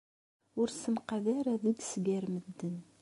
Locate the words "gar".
2.05-2.25